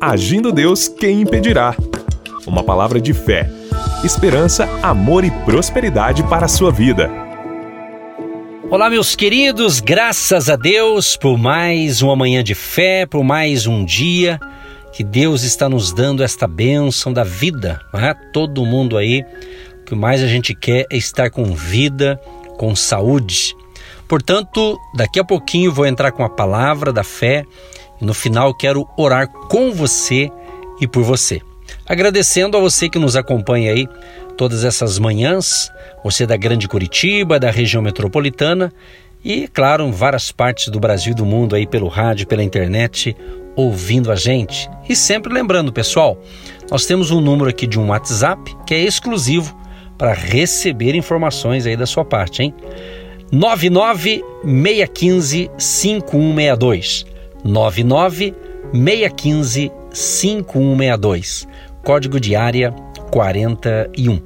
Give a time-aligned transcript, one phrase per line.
[0.00, 1.76] Agindo Deus, quem impedirá?
[2.46, 3.50] Uma palavra de fé,
[4.02, 7.10] esperança, amor e prosperidade para a sua vida.
[8.70, 13.84] Olá, meus queridos, graças a Deus por mais uma manhã de fé, por mais um
[13.84, 14.40] dia
[14.90, 17.78] que Deus está nos dando esta bênção da vida.
[17.92, 18.14] Né?
[18.32, 19.22] Todo mundo aí,
[19.82, 22.18] o que mais a gente quer é estar com vida,
[22.56, 23.54] com saúde.
[24.08, 27.44] Portanto, daqui a pouquinho vou entrar com a palavra da fé
[28.00, 30.30] e no final quero orar com você
[30.80, 31.40] e por você.
[31.86, 33.86] Agradecendo a você que nos acompanha aí
[34.36, 35.70] todas essas manhãs,
[36.02, 38.72] você da Grande Curitiba, da região metropolitana
[39.24, 43.14] e, claro, várias partes do Brasil e do mundo aí pelo rádio, pela internet,
[43.54, 44.70] ouvindo a gente.
[44.88, 46.18] E sempre lembrando, pessoal,
[46.70, 49.54] nós temos um número aqui de um WhatsApp que é exclusivo
[49.98, 52.54] para receber informações aí da sua parte, hein?
[53.30, 57.04] 99615 5162.
[57.44, 58.34] 99
[58.72, 61.48] 615 5162,
[61.82, 62.72] código de área
[63.10, 64.20] 41.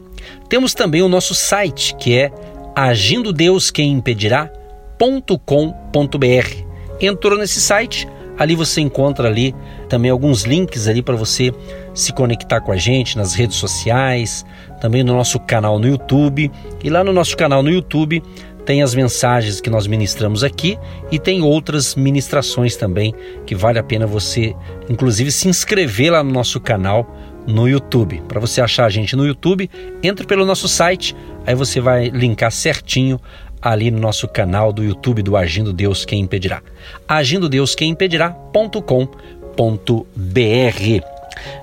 [0.48, 2.32] Temos também o nosso site que é
[2.74, 6.64] agindo Deus quem impedirá.com.br.
[7.00, 8.06] Entrou nesse site,
[8.38, 9.54] ali você encontra ali
[9.88, 11.52] também alguns links ali para você
[11.94, 14.44] se conectar com a gente nas redes sociais,
[14.80, 16.50] também no nosso canal no YouTube.
[16.82, 18.22] E lá no nosso canal no YouTube
[18.64, 20.78] tem as mensagens que nós ministramos aqui
[21.10, 23.14] e tem outras ministrações também
[23.46, 24.54] que vale a pena você,
[24.88, 27.06] inclusive, se inscrever lá no nosso canal
[27.46, 28.22] no YouTube.
[28.26, 29.70] Para você achar a gente no YouTube,
[30.02, 31.14] entre pelo nosso site,
[31.46, 33.20] aí você vai linkar certinho
[33.60, 36.62] ali no nosso canal do YouTube do Agindo Deus Quem Impedirá.
[37.08, 39.04] Agindo Deus Quem Impedirá.com.br.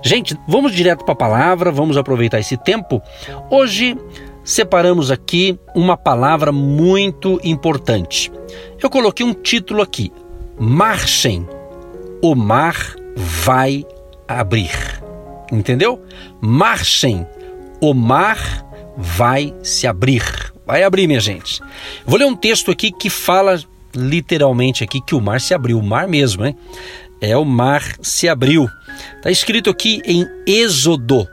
[0.04, 3.02] Gente, vamos direto para a palavra, vamos aproveitar esse tempo.
[3.50, 3.98] Hoje
[4.52, 8.30] separamos aqui uma palavra muito importante.
[8.82, 10.12] Eu coloquei um título aqui:
[10.60, 11.48] Marchem,
[12.22, 12.76] o mar
[13.16, 13.86] vai
[14.28, 15.02] abrir.
[15.52, 16.02] Entendeu?
[16.42, 17.26] Marchem,
[17.82, 18.66] o mar
[18.98, 20.24] vai se abrir.
[20.66, 21.62] Vai abrir, minha gente.
[22.06, 23.60] Vou ler um texto aqui que fala
[23.96, 26.56] literalmente aqui que o mar se abriu, o mar mesmo, hein?
[27.22, 28.68] É o mar se abriu.
[29.18, 31.28] Está escrito aqui em Êxodo,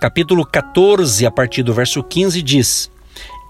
[0.00, 2.90] capítulo 14, a partir do verso 15, diz: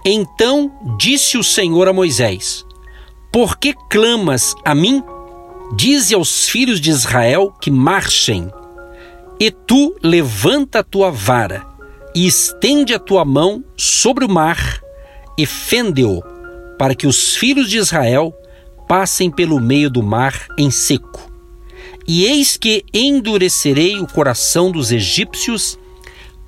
[0.05, 2.65] Então disse o Senhor a Moisés:
[3.31, 5.01] Por que clamas a mim?
[5.73, 8.51] Dize aos filhos de Israel que marchem.
[9.39, 11.65] E tu levanta a tua vara
[12.13, 14.81] e estende a tua mão sobre o mar
[15.37, 16.21] e fende-o,
[16.77, 18.35] para que os filhos de Israel
[18.89, 21.31] passem pelo meio do mar em seco.
[22.05, 25.79] E eis que endurecerei o coração dos egípcios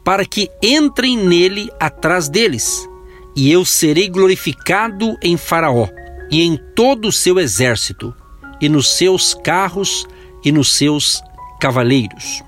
[0.04, 2.88] para que entrem nele atrás deles,
[3.36, 5.88] e eu serei glorificado em Faraó
[6.30, 8.14] e em todo o seu exército,
[8.60, 10.06] e nos seus carros
[10.44, 11.22] e nos seus
[11.60, 12.44] cavaleiros.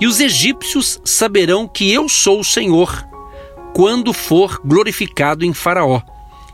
[0.00, 3.04] E os egípcios saberão que eu sou o Senhor,
[3.74, 6.00] quando for glorificado em Faraó,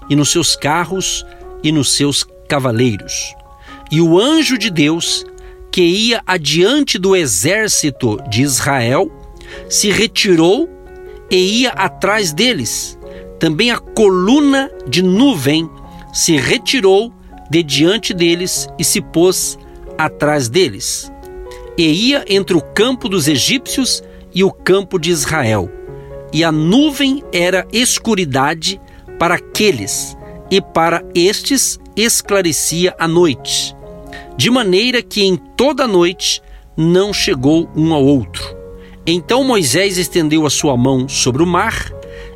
[0.09, 1.25] e nos seus carros
[1.63, 3.35] e nos seus cavaleiros.
[3.91, 5.25] E o anjo de Deus,
[5.71, 9.11] que ia adiante do exército de Israel,
[9.69, 10.69] se retirou
[11.31, 12.99] e ia atrás deles.
[13.39, 15.69] Também a coluna de nuvem
[16.13, 17.13] se retirou
[17.51, 19.59] de diante deles e se pôs
[19.97, 21.11] atrás deles.
[21.77, 24.03] E ia entre o campo dos egípcios
[24.35, 25.71] e o campo de Israel.
[26.33, 28.81] E a nuvem era escuridade
[29.19, 30.17] para aqueles,
[30.51, 33.77] e para estes esclarecia a noite,
[34.37, 36.43] de maneira que em toda a noite
[36.77, 38.62] não chegou um ao outro
[39.07, 41.93] então Moisés estendeu a sua mão sobre o mar,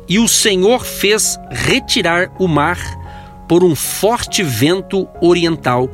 [0.07, 2.77] e o Senhor fez retirar o mar
[3.47, 5.89] por um forte vento oriental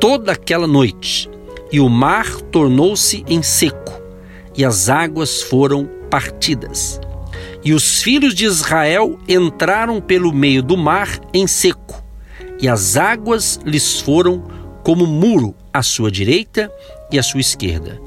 [0.00, 1.30] toda aquela noite,
[1.70, 4.00] e o mar tornou-se em seco,
[4.56, 7.00] e as águas foram partidas.
[7.64, 12.02] E os filhos de Israel entraram pelo meio do mar em seco,
[12.60, 14.42] e as águas lhes foram
[14.82, 16.72] como muro à sua direita
[17.10, 18.00] e à sua esquerda.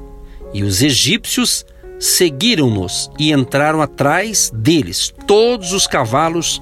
[0.52, 1.64] E os egípcios
[2.02, 6.60] seguiram-nos e entraram atrás deles todos os cavalos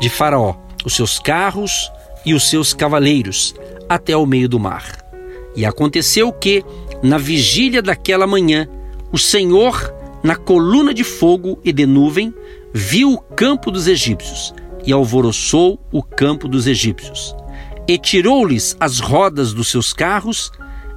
[0.00, 0.54] de Faraó,
[0.84, 1.90] os seus carros
[2.24, 3.56] e os seus cavaleiros,
[3.88, 5.04] até o meio do mar.
[5.56, 6.64] E aconteceu que,
[7.02, 8.68] na vigília daquela manhã,
[9.10, 9.92] o Senhor,
[10.22, 12.32] na coluna de fogo e de nuvem,
[12.72, 14.54] viu o campo dos egípcios
[14.86, 17.34] e alvoroçou o campo dos egípcios.
[17.88, 20.52] E tirou-lhes as rodas dos seus carros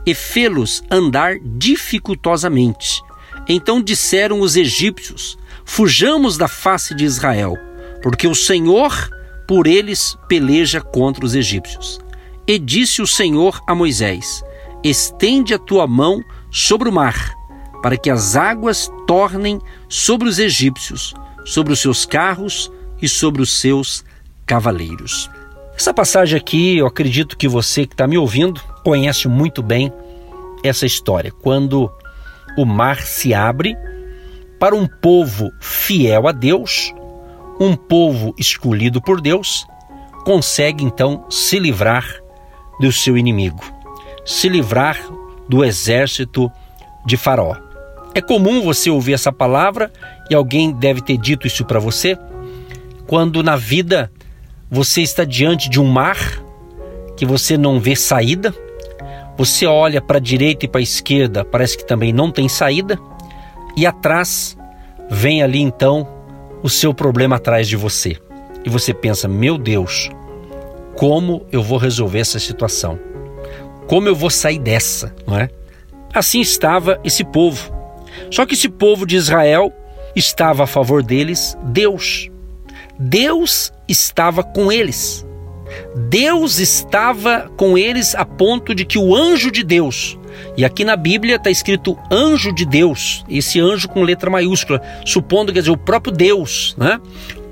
[0.05, 3.01] e fê-los andar dificultosamente
[3.47, 7.57] então disseram os egípcios: Fujamos da face de Israel,
[8.01, 9.09] porque o Senhor
[9.47, 11.99] por eles peleja contra os egípcios.
[12.47, 14.43] E disse o Senhor a Moisés:
[14.83, 17.33] Estende a tua mão sobre o mar,
[17.81, 19.59] para que as águas tornem
[19.89, 21.13] sobre os egípcios,
[21.45, 22.71] sobre os seus carros
[23.01, 24.03] e sobre os seus
[24.45, 25.29] cavaleiros.
[25.75, 29.91] Essa passagem aqui, eu acredito que você que está me ouvindo conhece muito bem
[30.63, 31.31] essa história.
[31.31, 31.91] Quando
[32.57, 33.75] o mar se abre
[34.59, 36.93] para um povo fiel a Deus,
[37.59, 39.65] um povo escolhido por Deus,
[40.23, 42.05] consegue então se livrar
[42.79, 43.63] do seu inimigo,
[44.25, 44.99] se livrar
[45.47, 46.51] do exército
[47.05, 47.55] de Faraó.
[48.13, 49.91] É comum você ouvir essa palavra
[50.29, 52.17] e alguém deve ter dito isso para você
[53.07, 54.11] quando na vida
[54.69, 56.17] você está diante de um mar
[57.17, 58.55] que você não vê saída,
[59.37, 62.99] você olha para a direita e para a esquerda, parece que também não tem saída,
[63.75, 64.57] e atrás
[65.09, 66.07] vem ali então
[66.63, 68.17] o seu problema atrás de você.
[68.63, 70.09] E você pensa: meu Deus,
[70.95, 72.99] como eu vou resolver essa situação?
[73.87, 75.49] Como eu vou sair dessa, não é?
[76.13, 77.73] Assim estava esse povo.
[78.29, 79.73] Só que esse povo de Israel
[80.15, 82.29] estava a favor deles Deus.
[82.99, 85.25] Deus estava com eles.
[86.09, 90.17] Deus estava com eles a ponto de que o anjo de Deus,
[90.57, 95.53] e aqui na Bíblia está escrito anjo de Deus, esse anjo com letra maiúscula, supondo
[95.53, 96.99] quer dizer o próprio Deus, né?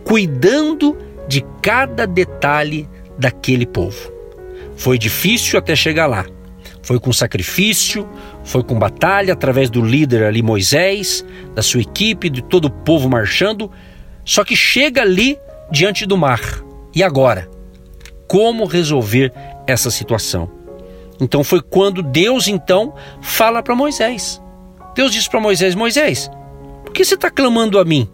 [0.03, 2.87] cuidando de cada detalhe
[3.17, 4.11] daquele povo.
[4.75, 6.25] Foi difícil até chegar lá.
[6.81, 8.07] Foi com sacrifício,
[8.43, 11.23] foi com batalha através do líder ali Moisés,
[11.53, 13.69] da sua equipe, de todo o povo marchando,
[14.25, 15.37] só que chega ali
[15.69, 16.41] diante do mar.
[16.95, 17.47] E agora?
[18.29, 19.33] Como resolver
[19.65, 20.51] essa situação?
[21.19, 24.39] Então foi quando Deus então fala para Moisés.
[24.95, 26.29] Deus disse para Moisés: Moisés,
[26.85, 28.07] por que você está clamando a mim?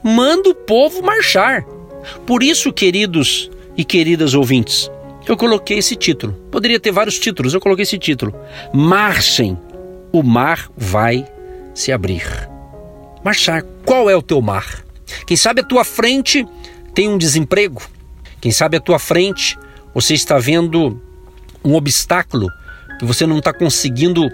[0.00, 1.64] Manda o povo marchar.
[2.24, 4.88] Por isso, queridos e queridas ouvintes,
[5.26, 6.34] eu coloquei esse título.
[6.48, 8.32] Poderia ter vários títulos, eu coloquei esse título.
[8.72, 9.58] Marchem,
[10.12, 11.26] o mar vai
[11.74, 12.24] se abrir.
[13.24, 14.84] Marchar, qual é o teu mar?
[15.26, 16.46] Quem sabe a tua frente
[16.94, 17.82] tem um desemprego.
[18.42, 19.56] Quem sabe a tua frente
[19.94, 21.00] você está vendo
[21.64, 22.48] um obstáculo
[22.98, 24.28] que você não está conseguindo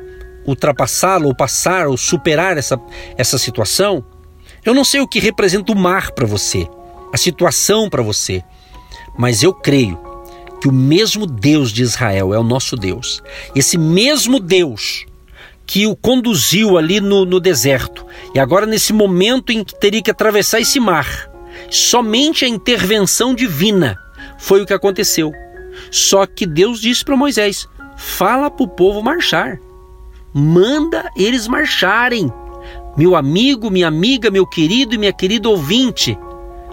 [0.46, 2.80] ultrapassá-lo, ou passar, ou superar essa,
[3.18, 4.02] essa situação.
[4.64, 6.66] Eu não sei o que representa o mar para você,
[7.12, 8.42] a situação para você,
[9.18, 10.00] mas eu creio
[10.58, 13.22] que o mesmo Deus de Israel é o nosso Deus.
[13.54, 15.04] Esse mesmo Deus
[15.66, 20.10] que o conduziu ali no, no deserto, e agora nesse momento em que teria que
[20.10, 21.27] atravessar esse mar,
[21.70, 23.98] somente a intervenção divina
[24.38, 25.32] foi o que aconteceu.
[25.90, 29.58] Só que Deus disse para Moisés: fala para o povo marchar,
[30.32, 32.32] manda eles marcharem.
[32.96, 36.18] Meu amigo, minha amiga, meu querido e minha querida ouvinte,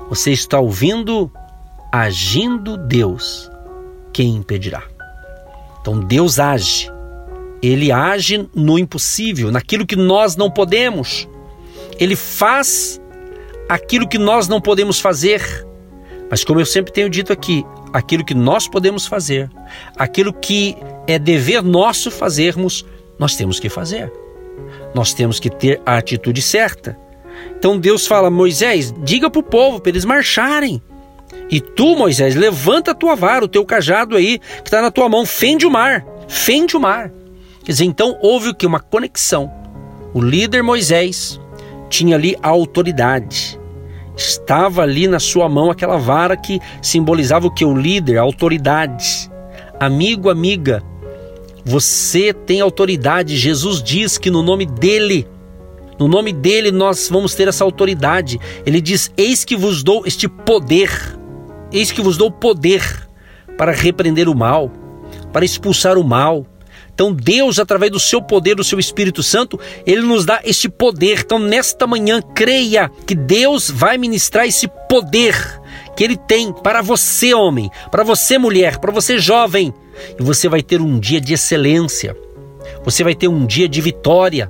[0.09, 1.31] você está ouvindo
[1.91, 3.49] agindo Deus,
[4.11, 4.83] quem impedirá?
[5.79, 6.91] Então Deus age,
[7.61, 11.27] ele age no impossível, naquilo que nós não podemos.
[11.99, 12.99] Ele faz
[13.67, 15.41] aquilo que nós não podemos fazer.
[16.29, 19.49] Mas como eu sempre tenho dito aqui, aquilo que nós podemos fazer,
[19.95, 20.75] aquilo que
[21.07, 22.85] é dever nosso fazermos,
[23.19, 24.11] nós temos que fazer.
[24.93, 26.97] Nós temos que ter a atitude certa.
[27.57, 30.81] Então Deus fala: Moisés, diga para o povo para eles marcharem.
[31.49, 35.09] E tu, Moisés, levanta a tua vara, o teu cajado aí, que está na tua
[35.09, 37.11] mão, fende o mar, fende o mar.
[37.63, 38.65] Quer dizer, então houve o que?
[38.65, 39.51] Uma conexão.
[40.13, 41.39] O líder Moisés
[41.89, 43.59] tinha ali a autoridade.
[44.15, 47.65] Estava ali na sua mão aquela vara que simbolizava o que?
[47.65, 49.29] O líder, a autoridade.
[49.79, 50.81] Amigo, amiga,
[51.65, 53.35] você tem autoridade.
[53.35, 55.27] Jesus diz que no nome dele,
[55.99, 58.39] no nome dele nós vamos ter essa autoridade.
[58.65, 60.89] Ele diz: Eis que vos dou este poder,
[61.71, 63.09] eis que vos dou poder
[63.57, 64.71] para repreender o mal,
[65.33, 66.45] para expulsar o mal,
[66.95, 71.23] então, Deus, através do seu poder, do seu Espírito Santo, ele nos dá este poder.
[71.25, 75.35] Então, nesta manhã, creia que Deus vai ministrar esse poder
[75.93, 79.73] que ele tem para você, homem, para você, mulher, para você, jovem.
[80.17, 82.15] E você vai ter um dia de excelência.
[82.85, 84.49] Você vai ter um dia de vitória.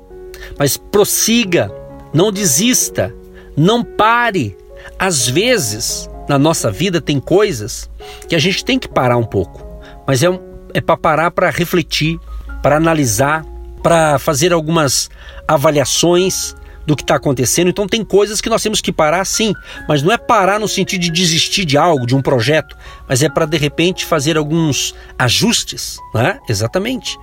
[0.59, 1.73] Mas prossiga,
[2.13, 3.11] não desista,
[3.57, 4.55] não pare.
[4.99, 7.89] Às vezes, na nossa vida tem coisas
[8.29, 9.65] que a gente tem que parar um pouco,
[10.05, 10.27] mas é,
[10.75, 12.19] é para parar para refletir,
[12.65, 13.45] para analisar,
[13.83, 15.07] para fazer algumas
[15.47, 17.69] avaliações do que está acontecendo.
[17.69, 19.53] Então tem coisas que nós temos que parar sim,
[19.87, 22.75] mas não é parar no sentido de desistir de algo, de um projeto,
[23.07, 26.39] mas é para de repente fazer alguns ajustes, né?
[26.49, 27.19] Exatamente.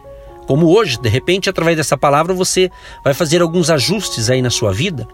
[0.47, 2.71] Como hoje, de repente, através dessa palavra, você
[3.05, 5.09] vai fazer alguns ajustes aí na sua vida.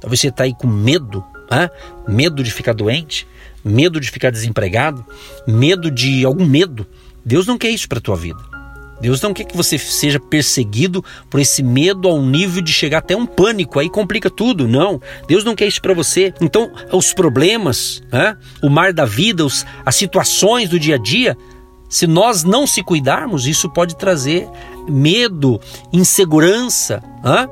[0.00, 1.68] Talvez você está aí com medo, né?
[2.08, 3.28] medo de ficar doente,
[3.62, 5.04] medo de ficar desempregado,
[5.46, 6.86] medo de algum medo.
[7.22, 8.55] Deus não quer isso para tua vida.
[9.00, 13.14] Deus não quer que você seja perseguido por esse medo ao nível de chegar até
[13.16, 14.66] um pânico, aí complica tudo.
[14.66, 16.32] Não, Deus não quer isso para você.
[16.40, 18.36] Então, os problemas, né?
[18.62, 21.36] o mar da vida, os, as situações do dia a dia,
[21.88, 24.48] se nós não se cuidarmos, isso pode trazer
[24.88, 25.60] medo,
[25.92, 27.48] insegurança né?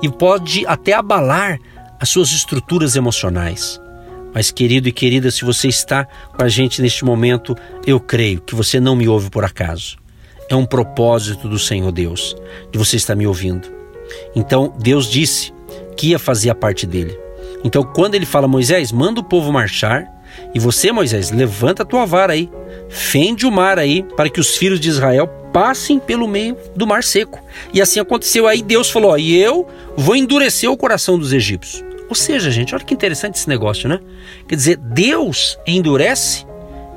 [0.00, 1.58] e pode até abalar
[2.00, 3.80] as suas estruturas emocionais.
[4.34, 8.54] Mas, querido e querida, se você está com a gente neste momento, eu creio que
[8.54, 9.96] você não me ouve por acaso.
[10.48, 12.36] É um propósito do Senhor Deus
[12.70, 13.68] de você estar me ouvindo.
[14.34, 15.52] Então, Deus disse
[15.96, 17.18] que ia fazer a parte dele.
[17.62, 20.06] Então, quando ele fala, Moisés, manda o povo marchar,
[20.54, 22.50] e você, Moisés, levanta a tua vara aí,
[22.88, 27.02] fende o mar aí, para que os filhos de Israel passem pelo meio do mar
[27.04, 27.40] seco.
[27.72, 28.46] E assim aconteceu.
[28.46, 31.82] Aí Deus falou: ó, e eu vou endurecer o coração dos egípcios.
[32.08, 34.00] Ou seja, gente, olha que interessante esse negócio, né?
[34.46, 36.44] Quer dizer, Deus endurece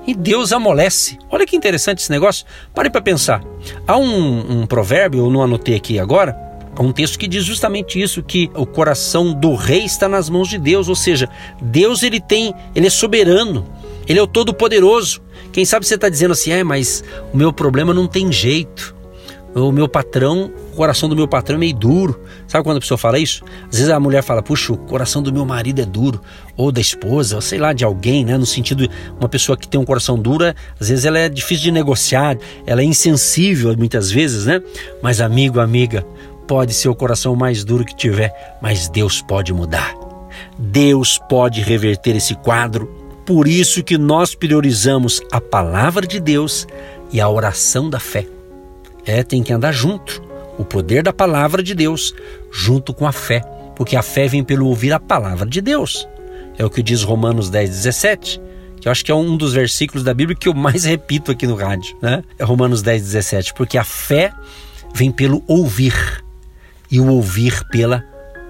[0.08, 1.20] e Deus amolece.
[1.30, 2.46] Olha que interessante esse negócio.
[2.74, 3.44] Pare para pensar.
[3.86, 6.48] Há um, um provérbio, eu não anotei aqui agora,
[6.80, 10.58] um texto que diz justamente isso que o coração do rei está nas mãos de
[10.58, 11.30] Deus, ou seja,
[11.62, 13.66] Deus ele tem, ele é soberano,
[14.08, 15.22] ele é o todo poderoso.
[15.52, 18.96] Quem sabe você está dizendo assim, é, mas o meu problema não tem jeito
[19.66, 22.22] o meu patrão, o coração do meu patrão é meio duro.
[22.48, 23.44] Sabe quando a pessoa fala isso?
[23.72, 26.22] Às vezes a mulher fala, puxa, o coração do meu marido é duro,
[26.56, 28.38] ou da esposa, ou sei lá, de alguém, né?
[28.38, 28.88] No sentido,
[29.20, 30.46] uma pessoa que tem um coração duro,
[30.80, 34.62] às vezes ela é difícil de negociar, ela é insensível muitas vezes, né?
[35.02, 36.06] Mas amigo, amiga,
[36.48, 39.96] pode ser o coração mais duro que tiver, mas Deus pode mudar.
[40.58, 42.88] Deus pode reverter esse quadro.
[43.26, 46.68] Por isso que nós priorizamos a palavra de Deus
[47.12, 48.37] e a oração da fé.
[49.08, 50.22] É, tem que andar junto.
[50.58, 52.14] O poder da palavra de Deus
[52.52, 53.42] junto com a fé,
[53.76, 56.08] porque a fé vem pelo ouvir a palavra de Deus.
[56.58, 58.42] É o que diz Romanos 10, 17,
[58.82, 61.48] que eu acho que é um dos versículos da Bíblia que eu mais repito aqui
[61.48, 62.24] no rádio, né?
[62.38, 64.34] É Romanos 10, 17, porque a fé
[64.94, 65.94] vem pelo ouvir
[66.90, 68.04] e o ouvir pela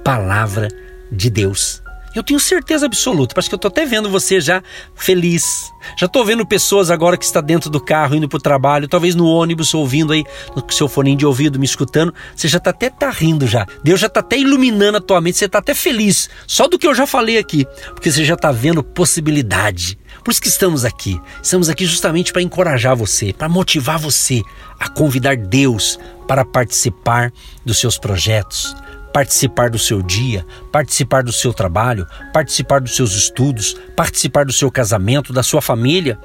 [0.04, 0.70] palavra
[1.12, 1.84] de Deus.
[2.18, 4.64] Eu tenho certeza absoluta, parece que eu estou até vendo você já
[4.96, 5.72] feliz.
[5.96, 9.14] Já estou vendo pessoas agora que está dentro do carro indo para o trabalho, talvez
[9.14, 12.12] no ônibus ouvindo aí, no seu fone de ouvido, me escutando.
[12.36, 13.68] Você já está até tá rindo já.
[13.84, 16.28] Deus já está até iluminando a tua mente, você está até feliz.
[16.48, 20.00] Só do que eu já falei aqui, porque você já está vendo possibilidade.
[20.24, 21.22] Por isso que estamos aqui.
[21.44, 24.42] Estamos aqui justamente para encorajar você, para motivar você
[24.80, 27.32] a convidar Deus para participar
[27.64, 28.76] dos seus projetos
[29.18, 34.70] participar do seu dia, participar do seu trabalho, participar dos seus estudos, participar do seu
[34.70, 36.20] casamento, da sua família.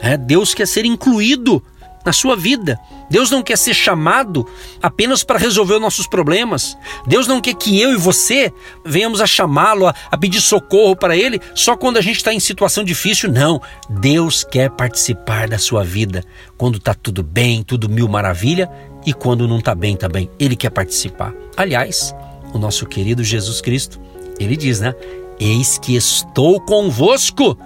[0.00, 1.60] É, Deus quer ser incluído
[2.04, 2.78] na sua vida.
[3.10, 4.46] Deus não quer ser chamado
[4.80, 6.78] apenas para resolver os nossos problemas.
[7.04, 8.52] Deus não quer que eu e você
[8.84, 12.38] venhamos a chamá-lo, a, a, pedir socorro para Ele só quando a gente está em
[12.38, 13.28] situação difícil.
[13.28, 13.60] Não.
[13.90, 16.22] Deus quer participar da sua vida
[16.56, 18.70] quando está tudo bem, tudo mil maravilha
[19.04, 20.30] e quando não está bem também.
[20.38, 21.34] Ele quer participar.
[21.56, 22.14] Aliás,
[22.52, 24.00] o nosso querido Jesus Cristo,
[24.38, 24.94] ele diz, né?
[25.38, 27.58] Eis que estou convosco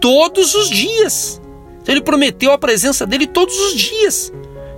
[0.00, 1.40] todos os dias.
[1.82, 4.32] Então ele prometeu a presença dele todos os dias.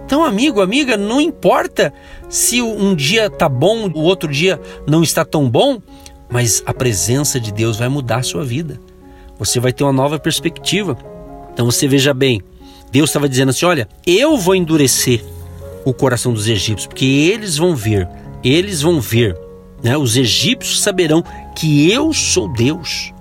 [0.05, 1.93] Então, amigo, amiga, não importa
[2.29, 5.81] se um dia tá bom, o outro dia não está tão bom,
[6.29, 8.81] mas a presença de Deus vai mudar a sua vida.
[9.39, 10.97] Você vai ter uma nova perspectiva.
[11.53, 12.43] Então você veja bem,
[12.91, 15.25] Deus estava dizendo assim: olha, eu vou endurecer
[15.85, 18.09] o coração dos egípcios, porque eles vão ver
[18.43, 19.37] eles vão ver,
[19.83, 21.23] né, os egípcios saberão
[21.57, 23.13] que eu sou Deus,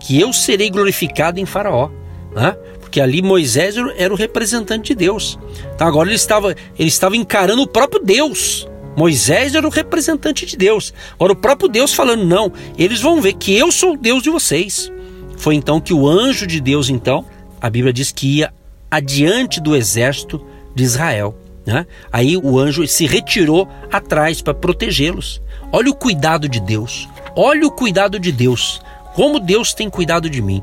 [0.00, 1.90] que eu serei glorificado em Faraó.
[2.34, 2.52] Né?
[2.80, 5.38] Porque ali Moisés era o representante de Deus.
[5.74, 8.68] Então agora ele estava, ele estava encarando o próprio Deus.
[8.96, 10.92] Moisés era o representante de Deus.
[11.14, 14.30] Agora o próprio Deus falando: não, eles vão ver que eu sou o Deus de
[14.30, 14.92] vocês.
[15.36, 17.24] Foi então que o anjo de Deus, então,
[17.60, 18.52] a Bíblia diz que ia
[18.90, 21.36] adiante do exército de Israel.
[21.64, 21.86] Né?
[22.12, 25.40] Aí o anjo se retirou atrás para protegê-los.
[25.70, 27.08] Olha o cuidado de Deus.
[27.36, 28.80] Olha o cuidado de Deus.
[29.14, 30.62] Como Deus tem cuidado de mim.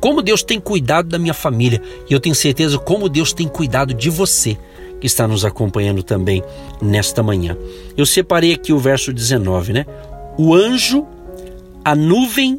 [0.00, 1.80] Como Deus tem cuidado da minha família.
[2.08, 4.58] E eu tenho certeza como Deus tem cuidado de você
[5.00, 6.42] que está nos acompanhando também
[6.80, 7.56] nesta manhã.
[7.96, 9.86] Eu separei aqui o verso 19, né?
[10.36, 11.06] O anjo,
[11.84, 12.58] a nuvem,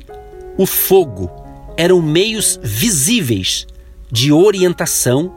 [0.58, 1.30] o fogo
[1.78, 3.68] eram meios visíveis
[4.12, 5.34] de orientação,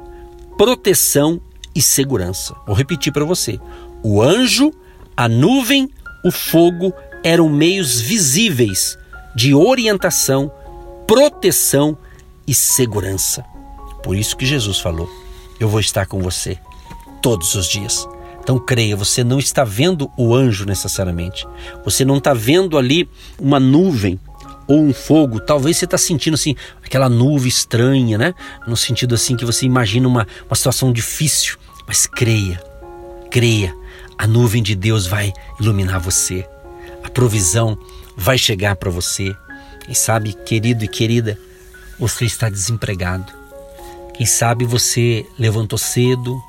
[0.56, 1.40] proteção
[1.74, 2.54] e segurança.
[2.66, 3.60] Vou repetir para você:
[4.02, 4.72] o anjo,
[5.16, 5.90] a nuvem,
[6.24, 8.98] o fogo eram meios visíveis
[9.34, 10.50] de orientação,
[11.06, 11.96] proteção
[12.46, 13.44] e segurança.
[14.02, 15.08] Por isso que Jesus falou:
[15.58, 16.58] Eu vou estar com você
[17.22, 18.06] todos os dias.
[18.42, 21.46] Então creia, você não está vendo o anjo necessariamente.
[21.82, 23.08] Você não está vendo ali
[23.40, 24.20] uma nuvem
[24.66, 25.40] ou um fogo.
[25.40, 26.54] Talvez você está sentindo assim
[26.84, 28.34] aquela nuvem estranha, né?
[28.66, 31.56] No sentido assim que você imagina uma, uma situação difícil.
[31.86, 32.62] Mas creia,
[33.30, 33.74] creia,
[34.16, 36.48] a nuvem de Deus vai iluminar você.
[37.02, 37.78] A provisão
[38.16, 39.34] vai chegar para você.
[39.84, 41.38] Quem sabe, querido e querida,
[41.98, 43.30] você está desempregado.
[44.14, 46.40] Quem sabe você levantou cedo,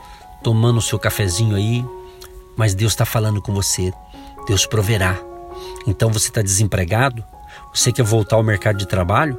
[0.44, 1.84] tomando o seu cafezinho aí,
[2.56, 3.92] mas Deus está falando com você.
[4.48, 5.20] Deus proverá.
[5.88, 7.24] Então você está desempregado?
[7.76, 9.38] Você quer voltar ao mercado de trabalho?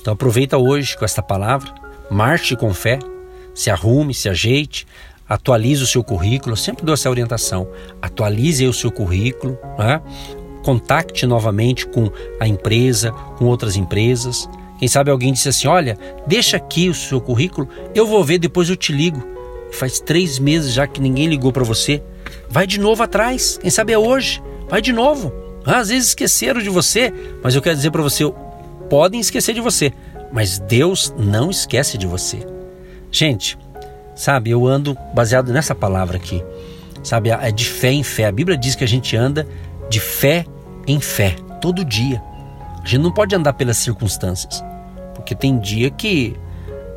[0.00, 1.72] Então aproveita hoje com esta palavra,
[2.10, 2.98] marche com fé,
[3.54, 4.84] se arrume, se ajeite,
[5.28, 6.54] atualize o seu currículo.
[6.54, 7.68] Eu sempre dou essa orientação.
[8.02, 10.02] Atualize o seu currículo, né?
[10.64, 14.48] contacte novamente com a empresa, com outras empresas.
[14.80, 18.68] Quem sabe alguém disse assim: Olha, deixa aqui o seu currículo, eu vou ver, depois
[18.68, 19.22] eu te ligo.
[19.70, 22.02] Faz três meses já que ninguém ligou para você.
[22.50, 23.58] Vai de novo atrás.
[23.62, 24.42] Quem sabe é hoje.
[24.68, 25.45] Vai de novo.
[25.66, 28.22] Ah, às vezes esqueceram de você, mas eu quero dizer para você:
[28.88, 29.92] podem esquecer de você,
[30.32, 32.46] mas Deus não esquece de você.
[33.10, 33.58] Gente,
[34.14, 36.42] sabe, eu ando baseado nessa palavra aqui.
[37.02, 38.26] Sabe, é de fé em fé.
[38.26, 39.46] A Bíblia diz que a gente anda
[39.88, 40.44] de fé
[40.86, 42.22] em fé, todo dia.
[42.82, 44.62] A gente não pode andar pelas circunstâncias,
[45.14, 46.36] porque tem dia que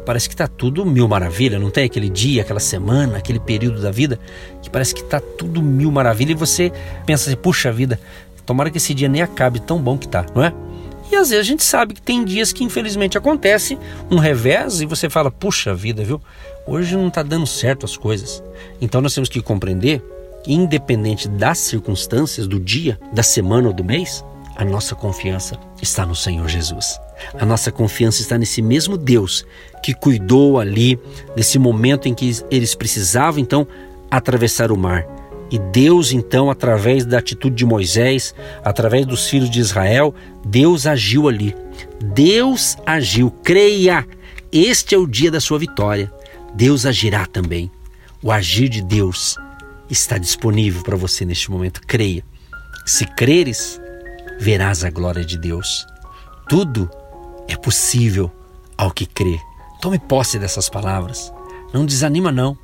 [0.06, 3.92] parece que está tudo mil maravilha, não tem aquele dia, aquela semana, aquele período da
[3.92, 4.20] vida
[4.62, 6.72] que parece que está tudo mil maravilha e você
[7.06, 8.00] pensa assim, puxa vida,
[8.50, 10.52] tomara que esse dia nem acabe tão bom que tá, não é?
[11.12, 13.78] E às vezes a gente sabe que tem dias que infelizmente acontece
[14.10, 16.20] um revés e você fala, puxa vida, viu?
[16.66, 18.42] Hoje não está dando certo as coisas.
[18.82, 20.04] Então nós temos que compreender
[20.48, 24.26] independente das circunstâncias do dia, da semana ou do mês,
[24.56, 27.00] a nossa confiança está no Senhor Jesus.
[27.40, 29.46] A nossa confiança está nesse mesmo Deus
[29.84, 31.00] que cuidou ali,
[31.36, 33.68] nesse momento em que eles precisavam então
[34.10, 35.19] atravessar o mar.
[35.52, 40.14] E Deus, então, através da atitude de Moisés, através dos filhos de Israel,
[40.46, 41.56] Deus agiu ali.
[42.14, 43.32] Deus agiu.
[43.44, 44.06] Creia,
[44.52, 46.12] este é o dia da sua vitória.
[46.54, 47.72] Deus agirá também.
[48.22, 49.38] O agir de Deus
[49.90, 51.82] está disponível para você neste momento.
[51.88, 52.24] Creia.
[52.86, 53.80] Se creres,
[54.40, 55.86] verás a glória de Deus.
[56.48, 56.90] Tudo
[57.48, 58.32] é possível
[58.78, 59.40] ao que crê.
[59.82, 61.32] Tome posse dessas palavras.
[61.74, 62.58] Não desanima não.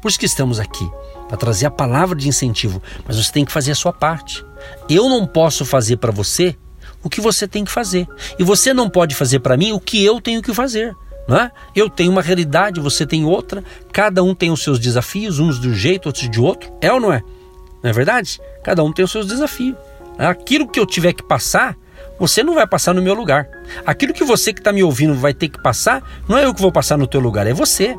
[0.00, 0.88] Por isso que estamos aqui,
[1.32, 4.44] para trazer a palavra de incentivo, mas você tem que fazer a sua parte.
[4.86, 6.54] Eu não posso fazer para você
[7.02, 8.06] o que você tem que fazer.
[8.38, 10.94] E você não pode fazer para mim o que eu tenho que fazer.
[11.26, 11.50] Não é?
[11.74, 15.70] Eu tenho uma realidade, você tem outra, cada um tem os seus desafios, uns de
[15.70, 16.70] um jeito, outros de outro.
[16.82, 17.22] É ou não é?
[17.82, 18.38] Não é verdade?
[18.62, 19.74] Cada um tem os seus desafios.
[20.18, 21.78] Aquilo que eu tiver que passar,
[22.20, 23.48] você não vai passar no meu lugar.
[23.86, 26.60] Aquilo que você que está me ouvindo vai ter que passar, não é eu que
[26.60, 27.96] vou passar no teu lugar, é você.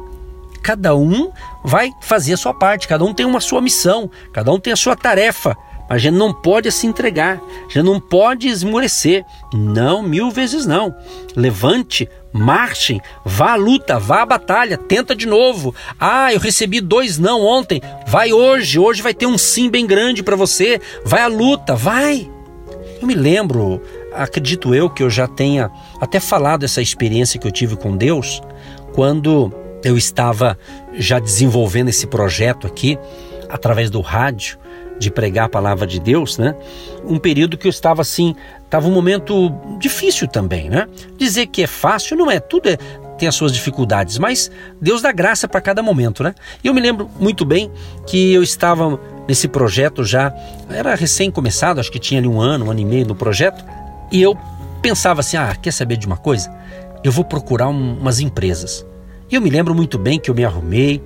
[0.63, 1.29] Cada um
[1.63, 4.77] vai fazer a sua parte, cada um tem uma sua missão, cada um tem a
[4.77, 5.55] sua tarefa.
[5.89, 9.25] A gente não pode se entregar, a gente não pode esmorecer.
[9.53, 10.95] Não, mil vezes não.
[11.35, 15.75] Levante, marchem, vá à luta, vá à batalha, tenta de novo.
[15.99, 17.81] Ah, eu recebi dois não ontem.
[18.07, 20.79] Vai hoje, hoje vai ter um sim bem grande para você.
[21.03, 22.31] Vai à luta, vai.
[23.01, 23.81] Eu me lembro,
[24.13, 28.41] acredito eu que eu já tenha até falado essa experiência que eu tive com Deus
[28.93, 30.57] quando eu estava
[30.93, 32.97] já desenvolvendo esse projeto aqui
[33.49, 34.57] através do rádio
[34.97, 36.55] de pregar a palavra de Deus, né?
[37.05, 40.87] Um período que eu estava assim, estava um momento difícil também, né?
[41.17, 42.77] Dizer que é fácil não é, tudo é,
[43.17, 44.49] tem as suas dificuldades, mas
[44.81, 46.33] Deus dá graça para cada momento, né?
[46.63, 47.71] E eu me lembro muito bem
[48.07, 50.33] que eu estava nesse projeto já,
[50.69, 53.63] era recém começado, acho que tinha ali um ano, um ano e meio no projeto,
[54.11, 54.37] e eu
[54.81, 56.53] pensava assim: ah, quer saber de uma coisa?
[57.03, 58.85] Eu vou procurar um, umas empresas.
[59.35, 61.01] Eu me lembro muito bem que eu me arrumei,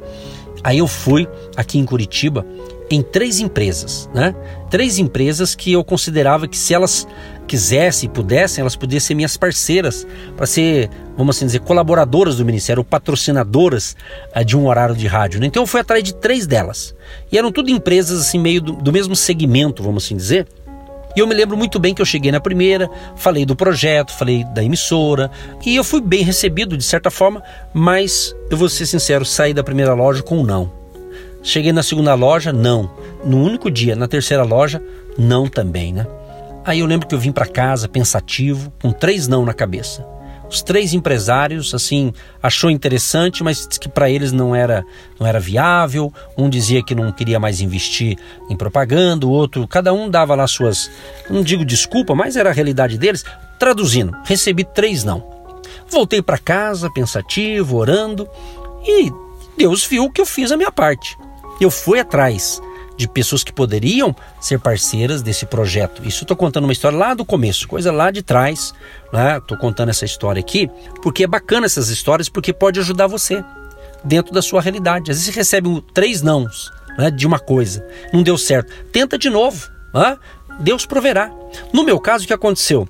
[0.63, 2.45] aí eu fui aqui em Curitiba
[2.89, 4.33] em três empresas, né?
[4.69, 7.07] Três empresas que eu considerava que se elas
[7.45, 12.45] quisessem e pudessem, elas podiam ser minhas parceiras para ser, vamos assim dizer, colaboradoras do
[12.45, 13.95] ministério, ou patrocinadoras
[14.35, 15.39] uh, de um horário de rádio.
[15.39, 15.47] Né?
[15.47, 16.95] Então eu fui atrás de três delas.
[17.31, 20.47] E eram tudo empresas assim meio do, do mesmo segmento, vamos assim dizer.
[21.17, 24.43] E eu me lembro muito bem que eu cheguei na primeira, falei do projeto, falei
[24.43, 25.32] da emissora,
[25.65, 27.41] e eu fui bem recebido de certa forma,
[27.73, 30.71] mas eu vou ser sincero, saí da primeira loja com um não.
[31.41, 32.91] Cheguei na segunda loja, não.
[33.25, 34.80] No único dia, na terceira loja,
[35.17, 36.06] não também, né?
[36.63, 40.06] Aí eu lembro que eu vim para casa pensativo, com três não na cabeça.
[40.49, 44.86] Os três empresários, assim, achou interessante, mas que para eles não era,
[45.19, 46.12] não era viável.
[46.38, 48.17] Um dizia que não queria mais investir
[48.49, 50.89] em propaganda, o outro, cada um dava lá suas,
[51.29, 53.25] não digo desculpa, mas era a realidade deles.
[53.60, 55.36] Traduzindo, recebi três não.
[55.89, 58.29] Voltei para casa pensativo, orando,
[58.86, 59.12] e
[59.57, 61.17] Deus viu que eu fiz a minha parte.
[61.60, 62.62] Eu fui atrás
[62.97, 66.01] de pessoas que poderiam ser parceiras desse projeto.
[66.05, 68.73] Isso estou contando uma história lá do começo, coisa lá de trás.
[69.05, 69.62] Estou né?
[69.62, 70.69] contando essa história aqui
[71.01, 73.43] porque é bacana essas histórias porque pode ajudar você
[74.03, 75.12] dentro da sua realidade.
[75.12, 79.29] Às vezes você recebe três nãos né, de uma coisa, não deu certo, tenta de
[79.29, 80.17] novo, né?
[80.60, 81.31] Deus proverá.
[81.71, 82.89] No meu caso, o que aconteceu?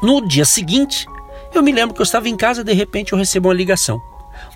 [0.00, 1.06] No dia seguinte,
[1.52, 4.00] eu me lembro que eu estava em casa, de repente eu recebo uma ligação.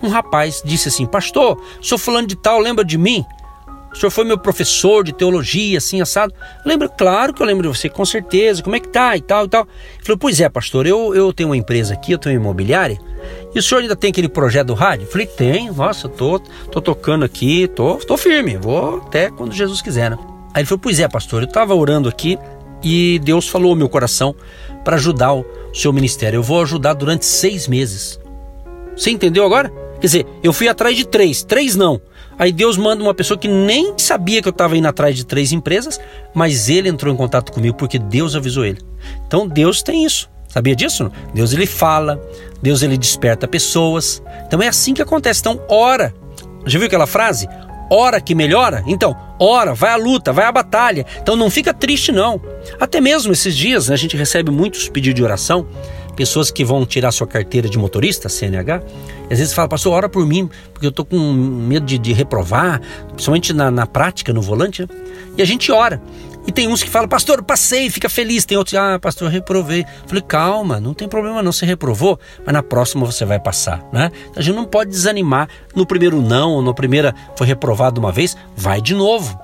[0.01, 3.25] Um rapaz disse assim: Pastor, sou fulano de tal, lembra de mim?
[3.95, 6.33] O senhor foi meu professor de teologia, assim, assado.
[6.65, 6.89] Lembra?
[6.89, 8.61] Claro que eu lembro de você, com certeza.
[8.61, 9.61] Como é que tá e tal e tal.
[9.61, 12.99] Ele falou: Pois é, pastor, eu, eu tenho uma empresa aqui, eu tenho uma imobiliária.
[13.53, 15.05] E o senhor ainda tem aquele projeto do rádio?
[15.05, 19.81] Eu falei: Tenho, nossa, tô, tô tocando aqui, tô, tô firme, vou até quando Jesus
[19.81, 20.17] quiser, né?
[20.53, 22.37] Aí ele falou: Pois é, pastor, eu estava orando aqui
[22.83, 24.35] e Deus falou ao meu coração
[24.83, 26.37] para ajudar o seu ministério.
[26.37, 28.19] Eu vou ajudar durante seis meses.
[28.93, 29.71] Você entendeu agora?
[30.01, 32.01] Quer dizer, eu fui atrás de três, três não.
[32.37, 35.51] Aí Deus manda uma pessoa que nem sabia que eu estava indo atrás de três
[35.51, 35.99] empresas,
[36.33, 38.79] mas ele entrou em contato comigo porque Deus avisou ele.
[39.27, 40.29] Então Deus tem isso.
[40.47, 41.11] Sabia disso?
[41.33, 42.21] Deus ele fala,
[42.61, 44.23] Deus ele desperta pessoas.
[44.47, 45.41] Então é assim que acontece.
[45.41, 46.13] Então ora.
[46.65, 47.47] Já viu aquela frase?
[47.89, 48.83] Ora que melhora?
[48.87, 51.05] Então, ora, vai à luta, vai à batalha.
[51.21, 52.41] Então não fica triste não.
[52.79, 55.67] Até mesmo esses dias né, a gente recebe muitos pedidos de oração
[56.15, 58.81] pessoas que vão tirar sua carteira de motorista, CNH,
[59.29, 62.81] às vezes fala, pastor, ora por mim, porque eu tô com medo de, de reprovar,
[63.09, 64.87] principalmente na, na prática, no volante, né?
[65.37, 66.01] e a gente ora.
[66.47, 68.45] E tem uns que falam, pastor, passei, fica feliz.
[68.45, 69.81] Tem outros, ah, pastor, reprovei.
[69.81, 73.83] Eu falei, calma, não tem problema não, você reprovou, mas na próxima você vai passar,
[73.91, 74.11] né?
[74.29, 78.11] Então a gente não pode desanimar no primeiro não, ou no primeira foi reprovado uma
[78.11, 79.39] vez, vai de novo.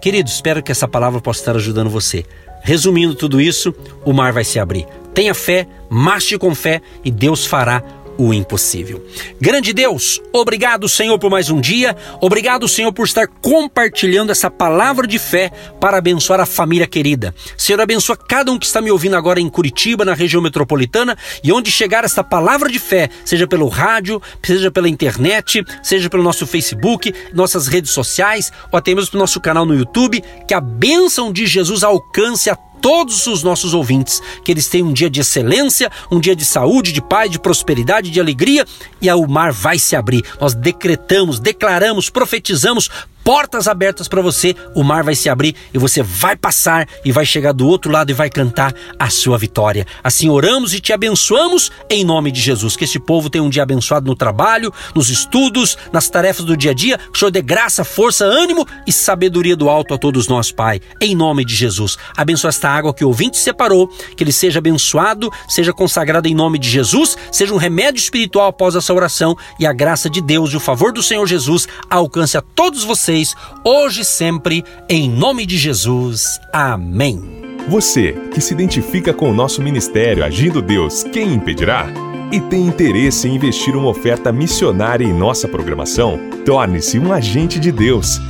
[0.00, 2.24] Querido, espero que essa palavra possa estar ajudando você.
[2.62, 3.74] Resumindo tudo isso,
[4.04, 4.86] o mar vai se abrir.
[5.16, 7.82] Tenha fé, marche com fé e Deus fará
[8.18, 9.02] o impossível.
[9.40, 11.96] Grande Deus, obrigado, Senhor, por mais um dia.
[12.20, 15.50] Obrigado, Senhor, por estar compartilhando essa palavra de fé
[15.80, 17.34] para abençoar a família querida.
[17.56, 21.50] Senhor, abençoa cada um que está me ouvindo agora em Curitiba, na região metropolitana, e
[21.50, 26.46] onde chegar essa palavra de fé, seja pelo rádio, seja pela internet, seja pelo nosso
[26.46, 31.32] Facebook, nossas redes sociais, ou até mesmo pelo nosso canal no YouTube, que a bênção
[31.32, 35.90] de Jesus alcance a todos os nossos ouvintes, que eles tenham um dia de excelência,
[36.10, 38.64] um dia de saúde, de paz, de prosperidade, de alegria,
[39.00, 40.24] e o mar vai se abrir.
[40.40, 42.90] Nós decretamos, declaramos, profetizamos
[43.26, 47.26] portas abertas para você, o mar vai se abrir e você vai passar e vai
[47.26, 49.84] chegar do outro lado e vai cantar a sua vitória.
[50.04, 52.76] Assim oramos e te abençoamos em nome de Jesus.
[52.76, 56.70] Que este povo tenha um dia abençoado no trabalho, nos estudos, nas tarefas do dia
[56.70, 56.98] a dia.
[56.98, 60.80] Que o Senhor dê graça, força, ânimo e sabedoria do alto a todos nós, Pai.
[61.00, 61.98] Em nome de Jesus.
[62.16, 66.60] Abençoa esta água que o ouvinte separou, que ele seja abençoado, seja consagrado em nome
[66.60, 70.56] de Jesus, seja um remédio espiritual após essa oração e a graça de Deus e
[70.56, 75.46] o favor do Senhor Jesus alcance a todos vocês vocês, hoje e sempre, em nome
[75.46, 76.38] de Jesus.
[76.52, 77.20] Amém.
[77.68, 81.86] Você que se identifica com o nosso ministério Agindo Deus, quem impedirá?
[82.30, 86.18] E tem interesse em investir uma oferta missionária em nossa programação?
[86.44, 88.20] Torne-se um agente de Deus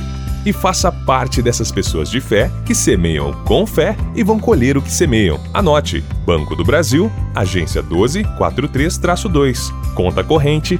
[0.45, 4.81] e faça parte dessas pessoas de fé que semeiam com fé e vão colher o
[4.81, 5.39] que semeiam.
[5.53, 10.79] Anote: Banco do Brasil, agência 1243-2, conta corrente